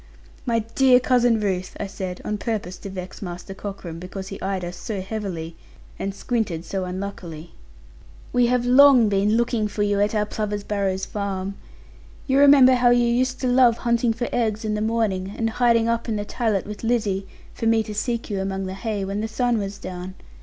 [0.47, 4.65] 'My dear Cousin Ruth,' I said, on purpose to vex Master Cockram, because he eyed
[4.65, 5.55] us so heavily,
[5.99, 7.51] and squinted to unluckily,
[8.33, 11.53] 'we have long been looking for you at our Plover's Barrows farm.
[12.25, 15.87] You remember how you used to love hunting for eggs in the morning, and hiding
[15.87, 19.21] up in the tallat with Lizzie, for me to seek you among the hay, when
[19.21, 20.15] the sun was down.